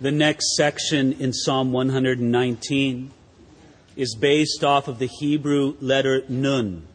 [0.00, 3.10] The next section in Psalm 119
[3.96, 6.86] is based off of the Hebrew letter Nun.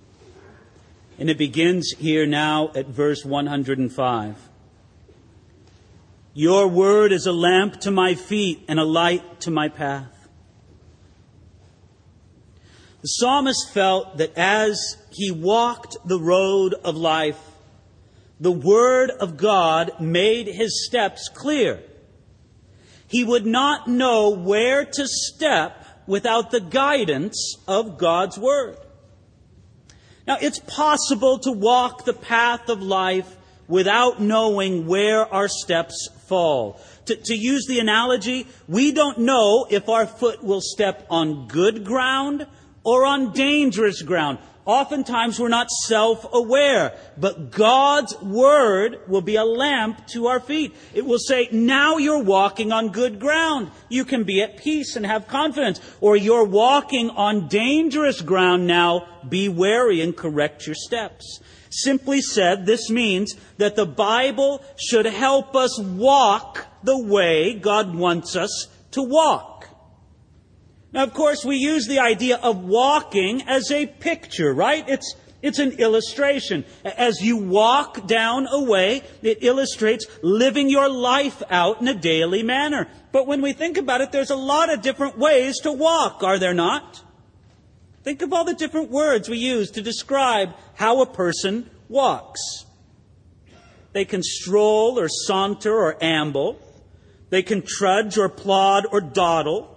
[1.19, 4.37] And it begins here now at verse 105.
[6.33, 10.30] Your word is a lamp to my feet and a light to my path.
[13.02, 17.52] The psalmist felt that as he walked the road of life,
[18.40, 21.84] the word of God made his steps clear
[23.14, 28.75] he would not know where to step without the guidance of God's Word.
[30.25, 36.81] Now, it's possible to walk the path of life without knowing where our steps fall.
[37.05, 41.85] To, to, use the analogy, we don't know if our foot will step on good
[41.85, 42.47] ground
[42.83, 44.39] or on dangerous ground.
[44.66, 50.73] Oftentimes we're not self-aware, but God's Word will be a lamp to our feet.
[50.94, 53.72] It will say, now you're walking on good ground.
[53.89, 55.81] You can be at peace and have confidence.
[55.99, 59.08] Or you're walking on dangerous ground now.
[59.28, 61.42] Be wary and correct your steps.
[61.70, 68.36] Simply said, this means that the Bible should help us walk the way God wants
[68.36, 69.67] us to walk.
[70.94, 74.88] Now, of course, we use the idea of walking as a picture, right?
[74.88, 76.66] It's, it's an illustration.
[76.86, 82.44] As you walk down a way, it illustrates living your life out in a daily
[82.44, 82.88] manner.
[83.11, 86.38] But when we think about it, there's a lot of different ways to walk, are
[86.38, 87.02] there not?
[88.03, 92.66] Think of all the different words we use to describe how a person walks.
[93.94, 96.59] They can stroll or saunter or amble.
[97.30, 99.72] They can trudge or plod or dawdle.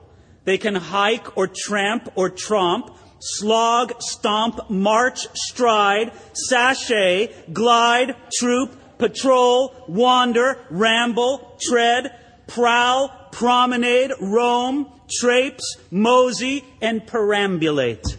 [0.46, 9.74] They can hike or tramp or tromp, slog, stomp, march, stride, sashay, glide, troop, patrol,
[9.88, 12.16] wander, ramble, tread,
[12.46, 18.16] prowl, promenade, roam, traipse, mosey, and perambulate.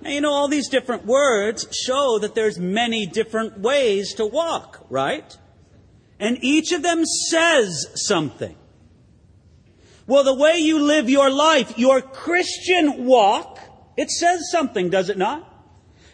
[0.00, 4.84] now, you know, all these different words show that there's many different ways to walk,
[4.90, 5.38] right?
[6.18, 8.56] And each of them says something.
[10.08, 13.60] Well, the way you live your life, your Christian walk,
[13.94, 15.44] it says something, does it not?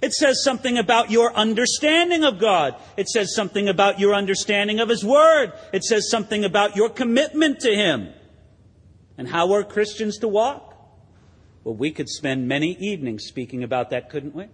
[0.02, 2.74] It says something about your understanding of God.
[2.96, 5.52] It says something about your understanding of His Word.
[5.72, 8.12] It says something about your commitment to Him.
[9.16, 10.74] And how are Christians to walk?
[11.62, 14.48] Well, we could spend many evenings speaking about that, couldn't we?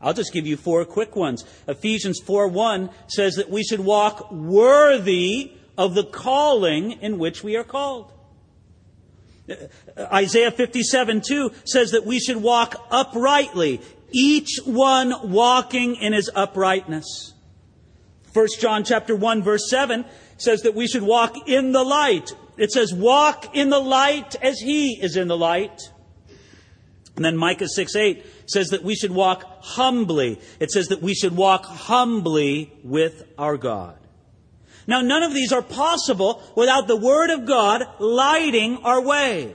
[0.00, 1.44] I'll just give you four quick ones.
[1.66, 7.56] Ephesians 4 1 says that we should walk worthy of the calling in which we
[7.56, 8.12] are called.
[9.98, 13.80] Isaiah 57 2 says that we should walk uprightly,
[14.12, 17.34] each one walking in his uprightness.
[18.32, 20.04] 1 John chapter 1 verse 7
[20.38, 22.32] says that we should walk in the light.
[22.56, 25.80] It says, walk in the light as he is in the light.
[27.16, 30.40] And then Micah 6 8 says that we should walk humbly.
[30.60, 33.98] It says that we should walk humbly with our God.
[34.86, 39.54] Now, none of these are possible without the Word of God lighting our way.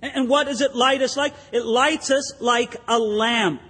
[0.00, 1.34] And what does it light us like?
[1.52, 3.60] It lights us like a lamp.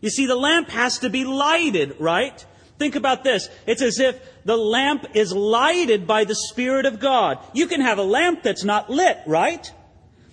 [0.00, 2.44] You see, the lamp has to be lighted, right?
[2.78, 3.50] Think about this.
[3.66, 7.38] It's as if the lamp is lighted by the Spirit of God.
[7.52, 9.70] You can have a lamp that's not lit, right?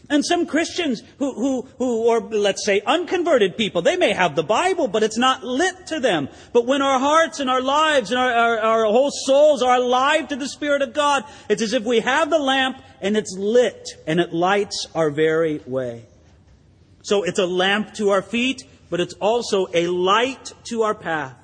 [0.09, 4.44] And some Christians who, who, who, or let's say unconverted people, they may have the
[4.44, 6.29] Bible, but it's not lit to them.
[6.53, 10.29] But when our hearts and our lives and our, our, our whole souls are alive
[10.29, 13.85] to the Spirit of God, it's as if we have the lamp and it's lit
[14.07, 16.06] and it lights our very way.
[17.03, 21.35] So it's a lamp to our feet, but it's also a light to our path.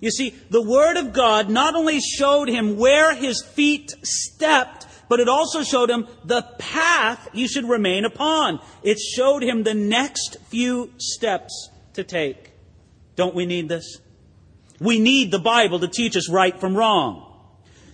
[0.00, 5.20] You see, the Word of God not only showed him where his feet stepped, but
[5.20, 8.60] it also showed him the path he should remain upon.
[8.82, 12.52] It showed him the next few steps to take.
[13.16, 13.98] Don't we need this?
[14.80, 17.30] We need the Bible to teach us right from wrong.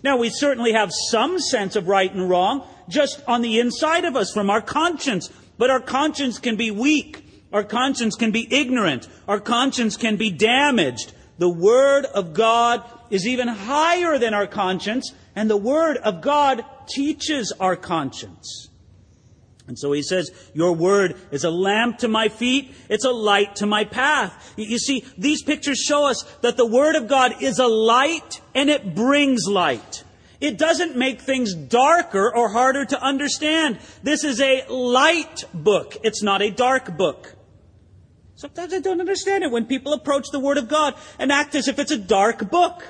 [0.03, 4.17] Now, we certainly have some sense of right and wrong just on the inside of
[4.17, 7.27] us from our conscience, but our conscience can be weak.
[7.53, 9.09] Our conscience can be ignorant.
[9.29, 11.13] Our conscience can be damaged.
[11.39, 16.65] The Word of God is even higher than our conscience, and the Word of God
[16.87, 18.71] teaches our conscience.
[19.71, 23.55] And so he says, Your word is a lamp to my feet, it's a light
[23.57, 24.53] to my path.
[24.57, 28.69] You see, these pictures show us that the word of God is a light and
[28.69, 30.03] it brings light.
[30.41, 33.79] It doesn't make things darker or harder to understand.
[34.03, 35.97] This is a light book.
[36.03, 37.37] It's not a dark book.
[38.35, 41.69] Sometimes I don't understand it when people approach the Word of God and act as
[41.69, 42.83] if it's a dark book.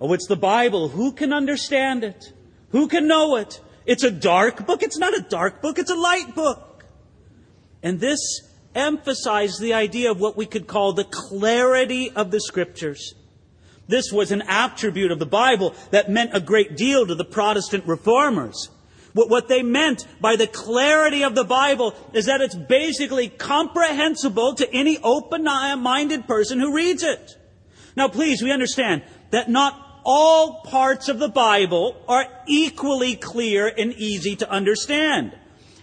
[0.00, 0.88] Oh, it's the Bible.
[0.88, 2.32] Who can understand it?
[2.70, 3.60] Who can know it?
[3.84, 4.82] It's a dark book.
[4.82, 5.78] It's not a dark book.
[5.78, 6.84] It's a light book.
[7.82, 8.18] And this
[8.74, 13.14] emphasized the idea of what we could call the clarity of the scriptures.
[13.88, 17.84] This was an attribute of the Bible that meant a great deal to the Protestant
[17.86, 18.70] reformers.
[19.12, 24.72] What they meant by the clarity of the Bible is that it's basically comprehensible to
[24.72, 27.36] any open-minded person who reads it.
[27.96, 33.92] Now please, we understand that not all parts of the Bible are equally clear and
[33.94, 35.36] easy to understand.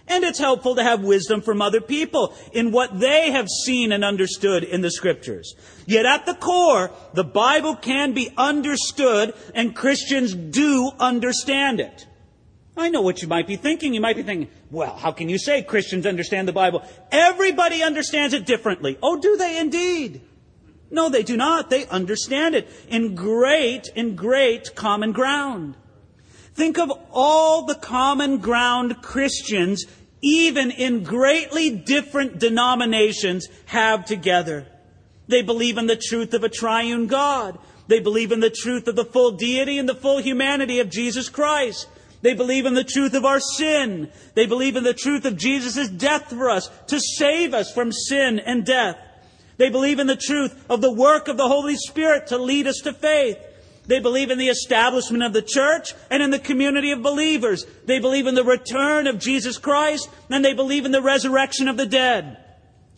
[0.08, 4.04] And it's helpful to have wisdom from other people in what they have seen and
[4.04, 5.54] understood in the scriptures.
[5.86, 12.06] Yet at the core, the Bible can be understood and Christians do understand it.
[12.76, 13.92] I know what you might be thinking.
[13.92, 16.82] You might be thinking, well, how can you say Christians understand the Bible?
[17.10, 18.96] Everybody understands it differently.
[19.02, 20.22] Oh, do they indeed?
[20.90, 21.70] No, they do not.
[21.70, 25.76] They understand it in great, in great common ground.
[26.54, 29.84] Think of all the common ground Christians,
[30.22, 34.66] even in greatly different denominations, have together.
[35.28, 37.58] They believe in the truth of a triune God.
[37.86, 41.28] They believe in the truth of the full deity and the full humanity of Jesus
[41.28, 41.86] Christ.
[42.22, 44.10] They believe in the truth of our sin.
[44.34, 48.40] They believe in the truth of Jesus' death for us to save us from sin
[48.40, 48.98] and death.
[49.58, 52.80] They believe in the truth of the work of the Holy Spirit to lead us
[52.84, 53.38] to faith.
[53.86, 57.66] They believe in the establishment of the church and in the community of believers.
[57.86, 61.76] They believe in the return of Jesus Christ and they believe in the resurrection of
[61.76, 62.36] the dead.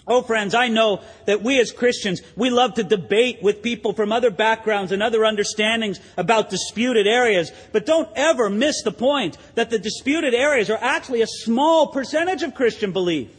[0.06, 4.10] Oh, friends, I know that we as Christians, we love to debate with people from
[4.10, 7.52] other backgrounds and other understandings about disputed areas.
[7.70, 12.42] But don't ever miss the point that the disputed areas are actually a small percentage
[12.42, 13.30] of Christian belief.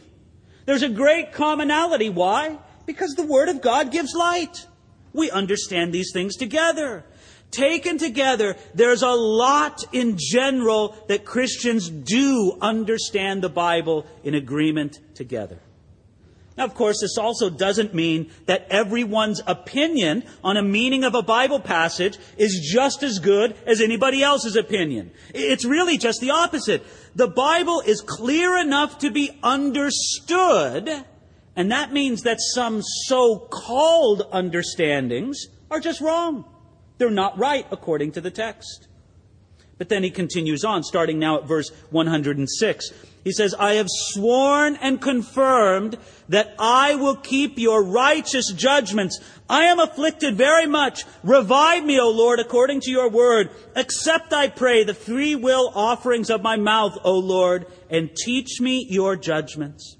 [0.64, 2.08] There's a great commonality.
[2.08, 2.58] Why?
[2.86, 4.66] Because the Word of God gives light.
[5.12, 7.04] We understand these things together.
[7.50, 15.00] Taken together, there's a lot in general that Christians do understand the Bible in agreement
[15.14, 15.58] together.
[16.56, 21.22] Now, of course, this also doesn't mean that everyone's opinion on a meaning of a
[21.22, 25.12] Bible passage is just as good as anybody else's opinion.
[25.34, 26.82] It's really just the opposite.
[27.14, 31.04] The Bible is clear enough to be understood,
[31.56, 36.44] and that means that some so-called understandings are just wrong.
[36.98, 38.88] They're not right according to the text.
[39.78, 42.90] But then he continues on, starting now at verse 106.
[43.24, 45.96] He says, I have sworn and confirmed
[46.28, 49.20] that I will keep your righteous judgments.
[49.48, 51.04] I am afflicted very much.
[51.22, 53.50] Revive me, O Lord, according to your word.
[53.74, 58.86] Accept, I pray, the free will offerings of my mouth, O Lord, and teach me
[58.88, 59.96] your judgments.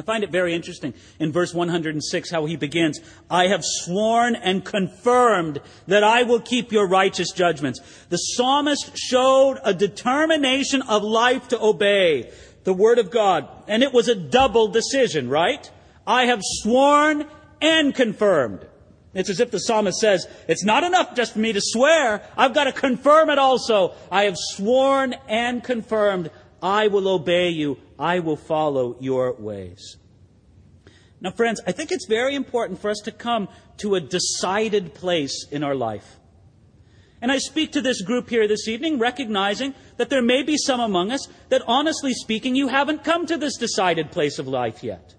[0.00, 4.64] I find it very interesting in verse 106 how he begins, I have sworn and
[4.64, 7.80] confirmed that I will keep your righteous judgments.
[8.08, 12.30] The psalmist showed a determination of life to obey
[12.64, 13.46] the word of God.
[13.68, 15.70] And it was a double decision, right?
[16.06, 17.26] I have sworn
[17.60, 18.66] and confirmed.
[19.12, 22.22] It's as if the psalmist says, it's not enough just for me to swear.
[22.38, 23.92] I've got to confirm it also.
[24.10, 26.30] I have sworn and confirmed.
[26.62, 27.78] I will obey you.
[28.00, 29.98] I will follow your ways.
[31.20, 35.46] Now, friends, I think it's very important for us to come to a decided place
[35.50, 36.16] in our life.
[37.20, 40.80] And I speak to this group here this evening, recognizing that there may be some
[40.80, 45.14] among us that, honestly speaking, you haven't come to this decided place of life yet.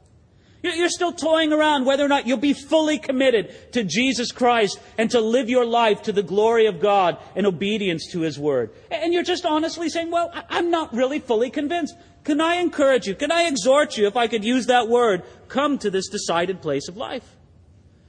[0.63, 5.09] You're still toying around whether or not you'll be fully committed to Jesus Christ and
[5.09, 8.71] to live your life to the glory of God and obedience to His Word.
[8.91, 11.95] And you're just honestly saying, well, I'm not really fully convinced.
[12.23, 13.15] Can I encourage you?
[13.15, 16.87] Can I exhort you, if I could use that word, come to this decided place
[16.87, 17.37] of life?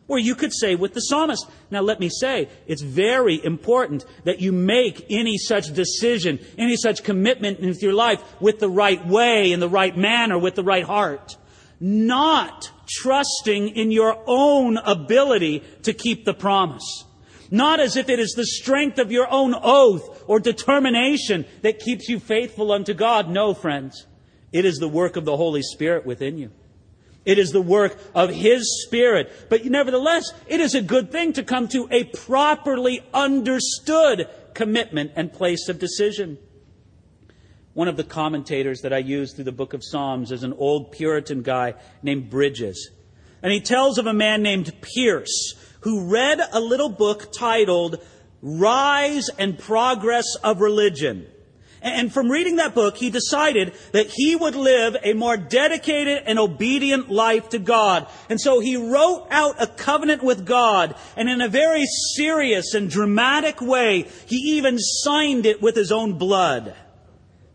[0.07, 4.41] Where you could say with the psalmist, now let me say, it's very important that
[4.41, 9.53] you make any such decision, any such commitment in your life with the right way,
[9.53, 11.37] in the right manner, with the right heart
[11.83, 17.05] not trusting in your own ability to keep the promise.
[17.53, 22.09] Not as if it is the strength of your own oath or determination that keeps
[22.09, 23.29] you faithful unto God.
[23.29, 24.07] No, friends.
[24.55, 26.51] It is the work of the Holy Spirit within you.
[27.27, 29.31] It is the work of His Spirit.
[29.51, 35.31] But nevertheless, it is a good thing to come to a properly understood commitment and
[35.31, 36.39] place of decision.
[37.75, 40.91] One of the commentators that I use through the book of Psalms is an old
[40.91, 42.91] Puritan guy named Bridges.
[43.43, 48.01] And he tells of a man named Pierce who read a little book titled
[48.41, 51.27] Rise and Progress of Religion.
[51.83, 56.39] And from reading that book, he decided that he would live a more dedicated and
[56.39, 58.07] obedient life to God.
[58.29, 61.85] And so he wrote out a covenant with God, and in a very
[62.15, 66.77] serious and dramatic way, he even signed it with his own blood.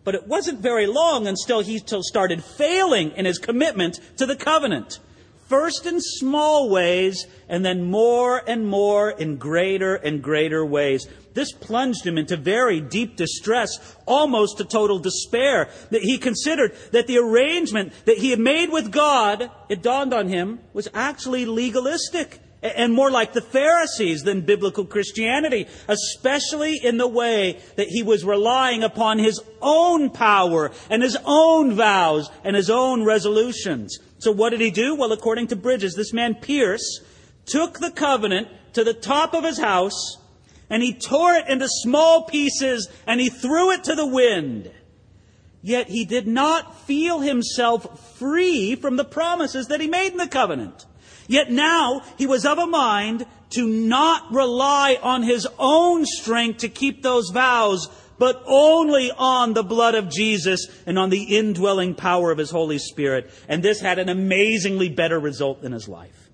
[0.03, 4.99] But it wasn't very long until he started failing in his commitment to the covenant.
[5.47, 11.07] First in small ways, and then more and more in greater and greater ways.
[11.33, 15.69] This plunged him into very deep distress, almost to total despair.
[15.91, 20.27] That he considered that the arrangement that he had made with God, it dawned on
[20.27, 27.07] him, was actually legalistic and more like the Pharisees than biblical Christianity, especially in the
[27.07, 32.69] way that he was relying upon his own power and his own vows and his
[32.69, 33.99] own resolutions.
[34.19, 34.95] So what did he do?
[34.95, 37.01] Well, according to Bridges, this man Pierce
[37.45, 40.17] took the covenant to the top of his house
[40.69, 44.71] and he tore it into small pieces and he threw it to the wind.
[45.61, 50.27] Yet he did not feel himself free from the promises that he made in the
[50.27, 50.85] covenant.
[51.27, 56.69] Yet now he was of a mind to not rely on his own strength to
[56.69, 62.31] keep those vows, but only on the blood of Jesus and on the indwelling power
[62.31, 63.31] of his Holy Spirit.
[63.47, 66.29] And this had an amazingly better result in his life.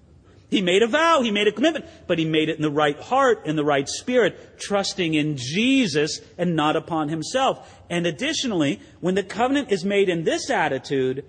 [0.50, 3.00] He made a vow, he made a commitment, but he made it in the right
[3.00, 7.82] heart, in the right spirit, trusting in Jesus and not upon himself.
[7.90, 11.26] And additionally, when the covenant is made in this attitude,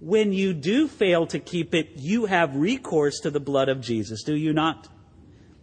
[0.00, 4.22] when you do fail to keep it, you have recourse to the blood of Jesus,
[4.22, 4.88] do you not?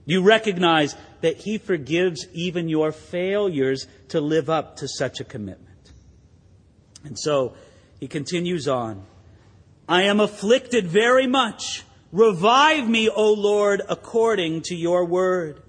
[0.06, 5.72] You recognize that He forgives even your failures to live up to such a commitment.
[7.04, 7.54] And so
[8.00, 9.06] he continues on.
[9.88, 11.84] I am afflicted very much.
[12.12, 15.62] Revive me, O Lord, according to your word.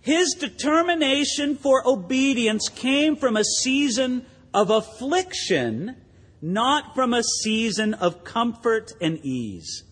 [0.00, 5.96] His determination for obedience came from a season of affliction,
[6.40, 9.84] not from a season of comfort and ease.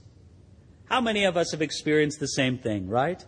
[0.86, 3.24] How many of us have experienced the same thing, right?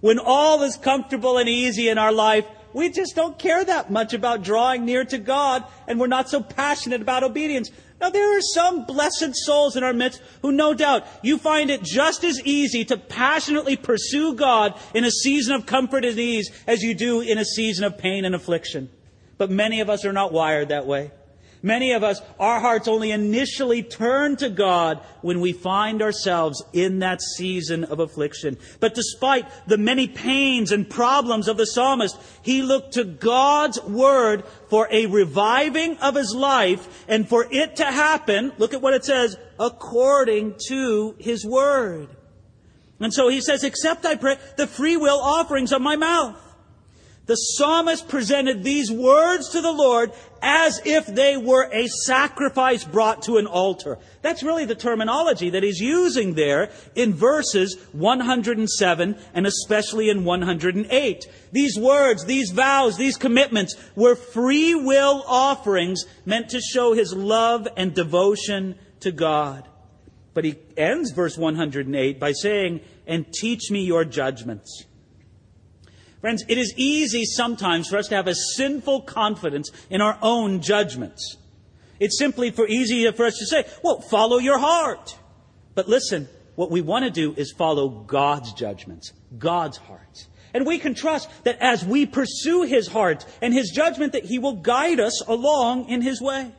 [0.00, 4.12] When all is comfortable and easy in our life, we just don't care that much
[4.12, 7.70] about drawing near to God, and we're not so passionate about obedience.
[8.00, 11.82] Now, there are some blessed souls in our midst who, no doubt, you find it
[11.82, 16.82] just as easy to passionately pursue God in a season of comfort and ease as
[16.82, 18.90] you do in a season of pain and affliction.
[19.38, 21.12] But many of us are not wired that way.
[21.62, 27.00] Many of us, our hearts only initially turn to God when we find ourselves in
[27.00, 28.58] that season of affliction.
[28.78, 34.44] But despite the many pains and problems of the psalmist, he looked to God's word
[34.68, 39.04] for a reviving of his life and for it to happen, look at what it
[39.04, 42.08] says, according to his word.
[43.00, 46.40] And so he says, except I pray the free will offerings of my mouth.
[47.26, 53.22] The psalmist presented these words to the Lord as if they were a sacrifice brought
[53.22, 53.98] to an altar.
[54.22, 61.26] That's really the terminology that he's using there in verses 107 and especially in 108.
[61.50, 67.66] These words, these vows, these commitments were free will offerings meant to show his love
[67.76, 69.66] and devotion to God.
[70.32, 74.84] But he ends verse 108 by saying, and teach me your judgments.
[76.26, 80.60] Friends, it is easy sometimes for us to have a sinful confidence in our own
[80.60, 81.36] judgments.
[82.00, 85.16] It's simply for easy for us to say, well, follow your heart.
[85.76, 90.26] But listen, what we want to do is follow God's judgments, God's heart.
[90.52, 94.40] And we can trust that as we pursue His heart and His judgment, that He
[94.40, 96.50] will guide us along in His way.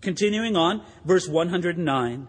[0.00, 2.26] Continuing on, verse 109.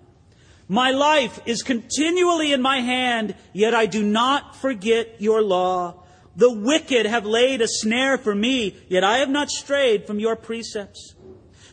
[0.68, 6.01] My life is continually in my hand, yet I do not forget your law.
[6.36, 10.36] The wicked have laid a snare for me, yet I have not strayed from your
[10.36, 11.16] precepts.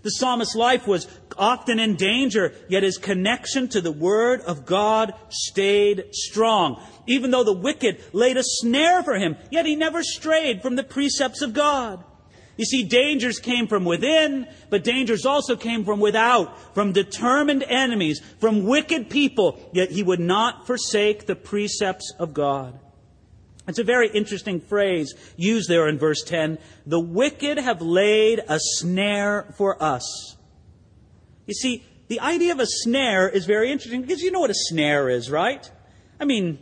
[0.03, 5.15] The psalmist's life was often in danger, yet his connection to the word of God
[5.29, 6.83] stayed strong.
[7.07, 10.85] Even though the wicked laid a snare for him, yet he never strayed from the
[10.85, 12.03] precepts of God.
[12.57, 18.21] You see, dangers came from within, but dangers also came from without, from determined enemies,
[18.41, 22.79] from wicked people, yet he would not forsake the precepts of God.
[23.69, 26.59] It's a very interesting phrase used there in verse 10.
[26.87, 30.37] The wicked have laid a snare for us.
[31.47, 34.55] You see, the idea of a snare is very interesting because you know what a
[34.55, 35.71] snare is, right?
[36.19, 36.59] I mean,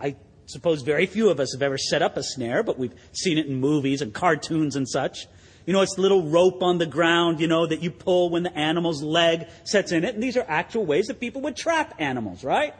[0.00, 3.36] I suppose very few of us have ever set up a snare, but we've seen
[3.36, 5.26] it in movies and cartoons and such.
[5.66, 8.44] You know, it's the little rope on the ground, you know, that you pull when
[8.44, 10.14] the animal's leg sets in it.
[10.14, 12.72] And these are actual ways that people would trap animals, right?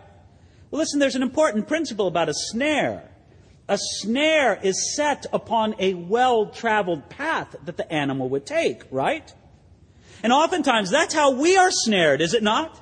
[0.71, 3.11] Well, listen, there's an important principle about a snare.
[3.69, 9.33] A snare is set upon a well traveled path that the animal would take, right?
[10.23, 12.81] And oftentimes that's how we are snared, is it not?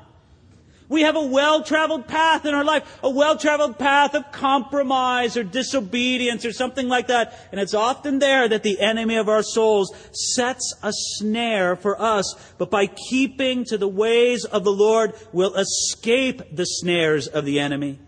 [0.88, 6.44] We have a well-traveled path in our life, a well-traveled path of compromise or disobedience
[6.44, 7.48] or something like that.
[7.50, 12.34] And it's often there that the enemy of our souls sets a snare for us.
[12.58, 17.60] But by keeping to the ways of the Lord, we'll escape the snares of the
[17.60, 17.98] enemy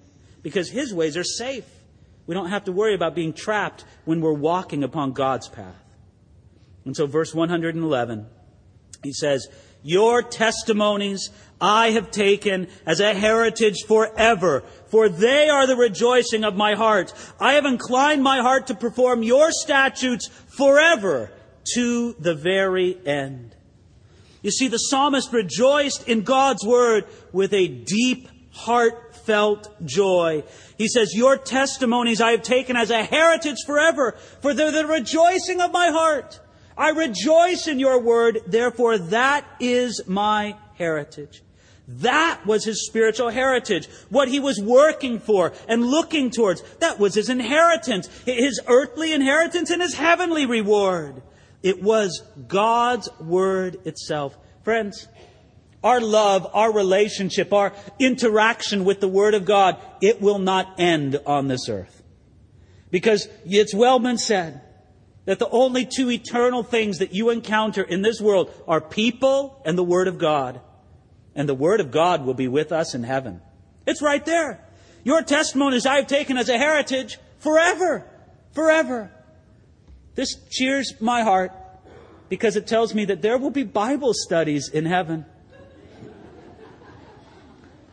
[0.43, 1.65] because his ways are safe.
[2.27, 5.83] We don't have to worry about being trapped when we're walking upon God's path.
[6.85, 8.27] And so verse 111,
[9.03, 9.49] he says,
[9.83, 11.31] Your testimonies
[11.61, 17.13] I have taken as a heritage forever, for they are the rejoicing of my heart.
[17.41, 21.31] I have inclined my heart to perform your statutes forever
[21.75, 23.55] to the very end.
[24.43, 28.29] You see, the psalmist rejoiced in God's word with a deep,
[29.27, 30.45] heartfelt joy.
[30.79, 35.61] He says, Your testimonies I have taken as a heritage forever, for they're the rejoicing
[35.61, 36.41] of my heart.
[36.79, 41.43] I rejoice in your word, therefore that is my heritage.
[41.89, 43.89] That was his spiritual heritage.
[44.11, 46.63] What he was working for and looking towards.
[46.81, 48.09] That was his inheritance.
[48.25, 51.23] His earthly inheritance and his heavenly reward.
[51.63, 54.37] It was God's Word itself.
[54.65, 55.07] Friends,
[55.87, 61.21] our love, our relationship, our interaction with the Word of God, it will not end
[61.25, 62.03] on this earth.
[62.91, 64.63] Because it's well been said
[65.27, 69.79] that the only two eternal things that you encounter in this world are people and
[69.79, 70.61] the Word of God
[71.37, 73.41] and the Word of God will be with us in heaven.
[73.87, 74.67] It's right there.
[75.05, 78.05] Your testimonies I've taken as a heritage forever.
[78.55, 79.13] Forever.
[80.17, 81.53] This cheers my heart
[82.29, 85.27] because it tells me that there will be Bible studies in heaven.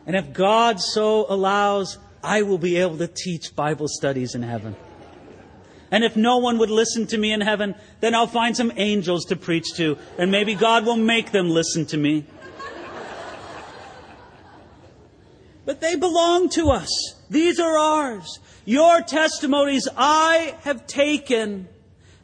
[0.06, 4.76] And if God so allows, I will be able to teach Bible studies in heaven.
[5.90, 9.26] And if no one would listen to me in heaven, then I'll find some angels
[9.26, 12.26] to preach to, and maybe God will make them listen to me.
[15.64, 17.14] but they belong to us.
[17.30, 18.40] These are ours.
[18.64, 21.68] Your testimonies I have taken,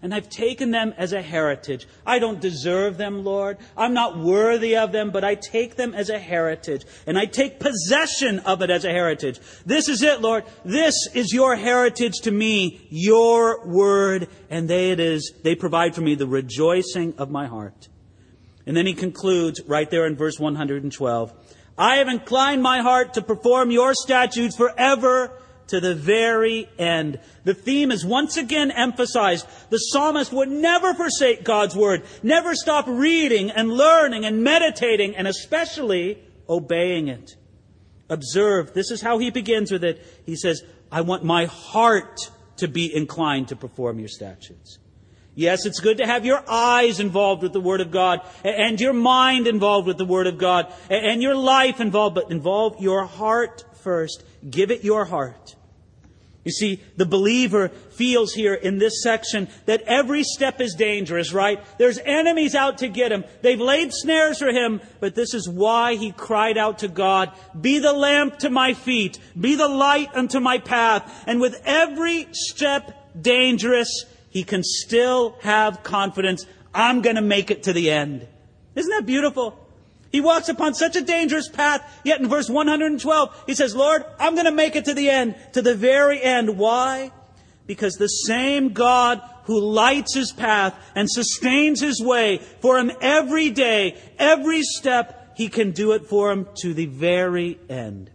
[0.02, 1.87] and I've taken them as a heritage.
[2.07, 3.59] I don't deserve them, Lord.
[3.76, 7.60] I'm not worthy of them, but I take them as a heritage, and I take
[7.60, 9.41] possession of it as a heritage.
[9.67, 10.45] This is it, Lord.
[10.65, 15.34] This is your heritage to me, your word, and they it is.
[15.43, 17.89] They provide for me the rejoicing of my heart.
[18.67, 21.32] And then he concludes right there in verse 112.
[21.76, 27.19] I have inclined my heart to perform your statutes forever to the very end.
[27.45, 29.47] The theme is once again emphasized.
[29.71, 35.26] The psalmist would never forsake God's word, never stop reading and learning and meditating and
[35.26, 37.37] especially obeying it.
[38.09, 40.04] Observe, this is how he begins with it.
[40.26, 44.78] He says, I want my heart to be inclined to perform your statutes.
[45.37, 48.93] Yes, it's good to have your eyes involved with the Word of God and your
[48.93, 53.65] mind involved with the Word of God and your life involved, but involve your heart
[53.83, 54.25] first.
[54.49, 55.54] Give it your heart.
[56.42, 61.62] You see, the believer feels here in this section that every step is dangerous, right?
[61.76, 63.24] There's enemies out to get him.
[63.42, 67.78] They've laid snares for him, but this is why he cried out to God, be
[67.78, 71.24] the lamp to my feet, be the light unto my path.
[71.26, 76.46] And with every step dangerous, he can still have confidence.
[76.74, 78.26] I'm going to make it to the end.
[78.74, 79.58] Isn't that beautiful?
[80.10, 84.34] He walks upon such a dangerous path, yet in verse 112, he says, Lord, I'm
[84.34, 86.58] going to make it to the end, to the very end.
[86.58, 87.12] Why?
[87.66, 93.50] Because the same God who lights his path and sustains his way for him every
[93.50, 98.10] day, every step, he can do it for him to the very end.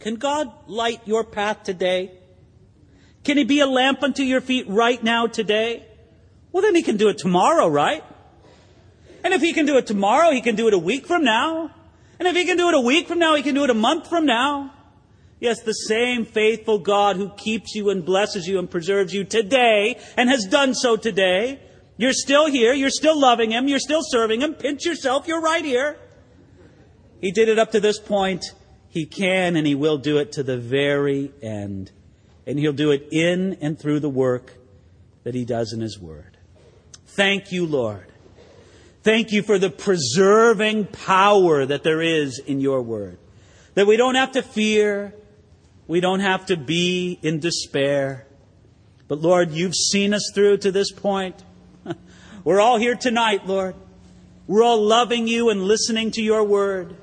[0.00, 2.12] Can God light your path today?
[3.22, 5.84] Can he be a lamp unto your feet right now, today?
[6.52, 8.02] Well, then he can do it tomorrow, right?
[9.26, 11.74] And if he can do it tomorrow, he can do it a week from now.
[12.20, 13.74] And if he can do it a week from now, he can do it a
[13.74, 14.72] month from now.
[15.40, 19.98] Yes, the same faithful God who keeps you and blesses you and preserves you today
[20.16, 21.58] and has done so today.
[21.96, 22.72] You're still here.
[22.72, 23.66] You're still loving him.
[23.66, 24.54] You're still serving him.
[24.54, 25.26] Pinch yourself.
[25.26, 25.98] You're right here.
[27.20, 28.44] He did it up to this point.
[28.88, 31.90] He can and he will do it to the very end
[32.46, 34.54] and He'll do it in and through the work
[35.24, 36.36] that He does in His Word.
[37.06, 38.06] Thank you, Lord.
[39.06, 43.18] Thank you for the preserving power that there is in your Word.
[43.74, 45.14] That we don't have to fear,
[45.86, 48.26] we don't have to be in despair.
[49.06, 51.40] But Lord, you've seen us through to this point.
[52.44, 53.76] We're all here tonight, Lord.
[54.48, 56.96] We're all loving you and listening to your word.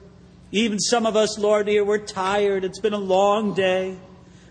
[0.52, 2.66] Even some of us, Lord, here, we're tired.
[2.66, 3.98] It's been a long day.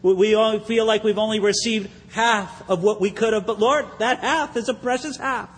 [0.00, 3.84] We all feel like we've only received half of what we could have, but Lord,
[3.98, 5.50] that half is a precious half.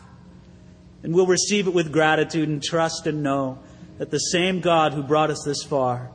[1.05, 3.59] And we'll receive it with gratitude and trust and know
[3.99, 6.11] that the same God who brought us this far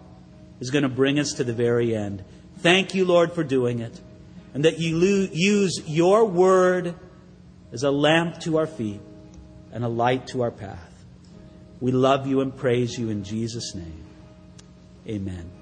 [0.59, 2.25] is going to bring us to the very end.
[2.57, 4.01] Thank you, Lord, for doing it.
[4.53, 4.97] And that you
[5.31, 6.95] use your word
[7.71, 8.99] as a lamp to our feet
[9.71, 10.91] and a light to our path.
[11.79, 14.03] We love you and praise you in Jesus' name.
[15.07, 15.58] Amen.